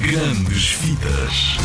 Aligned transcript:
Grandes 0.00 0.72
Vidas. 0.72 1.58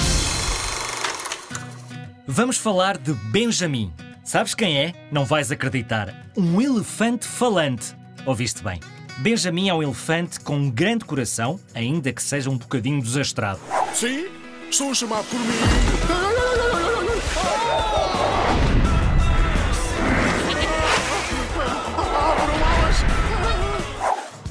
Vamos 2.28 2.58
falar 2.58 2.98
de 2.98 3.14
Benjamin. 3.14 3.94
Sabes 4.26 4.54
quem 4.54 4.78
é? 4.78 4.94
Não 5.10 5.24
vais 5.24 5.54
acreditar. 5.54 6.14
Um 6.36 6.60
elefante 6.62 7.26
falante. 7.26 7.96
Ouviste 8.26 8.62
bem. 8.62 8.82
Benjamin 9.20 9.70
é 9.70 9.74
um 9.74 9.82
elefante 9.82 10.42
com 10.42 10.58
um 10.58 10.70
grande 10.70 11.06
coração, 11.06 11.58
ainda 11.74 12.12
que 12.12 12.22
seja 12.22 12.50
um 12.50 12.58
bocadinho 12.58 13.02
desastrado. 13.02 13.62
Sim, 13.94 14.26
estou 14.70 14.92
a 14.92 14.94
chamar 14.94 15.24
por 15.24 15.40
mim. 15.40 16.16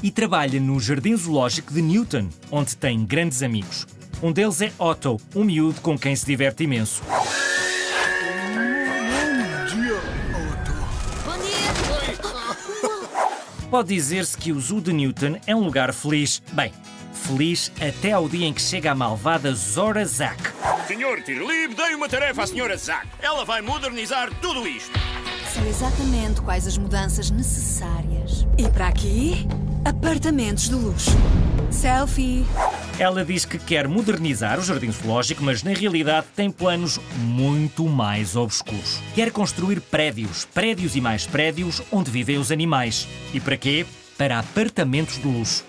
E 0.05 0.11
trabalha 0.11 0.59
no 0.59 0.79
Jardim 0.79 1.15
Zoológico 1.17 1.73
de 1.73 1.81
Newton, 1.81 2.29
onde 2.51 2.77
tem 2.77 3.03
grandes 3.03 3.41
amigos. 3.41 3.87
Um 4.21 4.31
deles 4.31 4.61
é 4.61 4.71
Otto, 4.77 5.19
um 5.35 5.43
miúdo 5.43 5.81
com 5.81 5.97
quem 5.97 6.15
se 6.15 6.27
diverte 6.27 6.63
imenso. 6.63 7.01
Bom 7.09 7.23
dia, 9.65 9.95
Otto. 10.53 10.73
Bom 11.25 11.33
dia! 11.43 11.71
Pode 13.71 13.95
dizer-se 13.95 14.37
que 14.37 14.51
o 14.51 14.59
Zoo 14.59 14.79
de 14.79 14.93
Newton 14.93 15.39
é 15.47 15.55
um 15.55 15.63
lugar 15.63 15.91
feliz. 15.91 16.39
Bem, 16.51 16.71
feliz 17.11 17.71
até 17.81 18.11
ao 18.11 18.29
dia 18.29 18.45
em 18.45 18.53
que 18.53 18.61
chega 18.61 18.91
a 18.91 18.95
malvada 18.95 19.51
Zora 19.55 20.05
Zack. 20.05 20.37
Senhor 20.87 21.19
Tirlib, 21.23 21.73
dei 21.73 21.95
uma 21.95 22.07
tarefa 22.07 22.43
à 22.43 22.47
senhora 22.47 22.77
Zack. 22.77 23.07
Ela 23.19 23.43
vai 23.43 23.63
modernizar 23.63 24.29
tudo 24.39 24.67
isto. 24.67 24.91
Sei 25.51 25.67
exatamente 25.67 26.41
quais 26.41 26.67
as 26.67 26.77
mudanças 26.77 27.31
necessárias. 27.31 28.45
E 28.55 28.69
para 28.69 28.89
aqui, 28.89 29.47
apartamentos 29.85 30.67
de 30.67 30.73
luxo. 30.73 31.11
Selfie. 31.69 32.43
Ela 32.97 33.23
diz 33.23 33.45
que 33.45 33.59
quer 33.59 33.87
modernizar 33.87 34.59
o 34.59 34.63
jardim 34.63 34.91
zoológico, 34.91 35.43
mas 35.43 35.61
na 35.61 35.73
realidade 35.73 36.25
tem 36.35 36.49
planos 36.49 36.99
muito 37.17 37.87
mais 37.87 38.35
obscuros. 38.35 38.99
Quer 39.13 39.31
construir 39.31 39.79
prédios, 39.79 40.45
prédios 40.45 40.95
e 40.95 41.01
mais 41.01 41.27
prédios 41.27 41.83
onde 41.91 42.09
vivem 42.09 42.39
os 42.39 42.51
animais. 42.51 43.07
E 43.31 43.39
para 43.39 43.57
quê? 43.57 43.85
Para 44.17 44.39
apartamentos 44.39 45.21
de 45.21 45.27
luxo. 45.27 45.63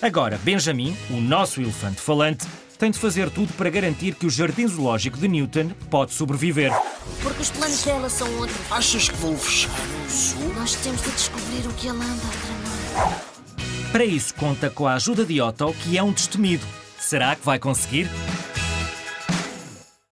Agora, 0.00 0.40
Benjamin, 0.42 0.96
o 1.10 1.20
nosso 1.20 1.60
elefante 1.60 2.00
falante, 2.00 2.46
tem 2.78 2.90
de 2.90 2.98
fazer 2.98 3.28
tudo 3.28 3.52
para 3.54 3.68
garantir 3.68 4.14
que 4.14 4.24
o 4.24 4.30
jardim 4.30 4.66
zoológico 4.66 5.18
de 5.18 5.28
Newton 5.28 5.72
pode 5.90 6.14
sobreviver. 6.14 6.72
Porque 7.20 7.42
os 7.42 7.50
planos 7.50 7.82
dela 7.82 8.08
são 8.08 8.32
outros. 8.38 8.56
Achas 8.70 9.08
que 9.08 9.16
vão 9.16 9.36
fechar 9.36 9.68
o 9.70 10.10
zoo? 10.10 10.54
Nós 10.54 10.74
temos 10.76 11.02
de 11.02 11.10
descobrir 11.10 11.66
o 11.68 11.72
que 11.74 11.88
ela 11.88 12.04
anda 12.04 12.22
a 12.22 13.04
tramar. 13.04 13.27
Para 13.98 14.04
isso, 14.04 14.32
conta 14.36 14.70
com 14.70 14.86
a 14.86 14.94
ajuda 14.94 15.26
de 15.26 15.40
Otto, 15.40 15.74
que 15.82 15.98
é 15.98 16.02
um 16.04 16.12
destemido. 16.12 16.64
Será 17.00 17.34
que 17.34 17.44
vai 17.44 17.58
conseguir? 17.58 18.08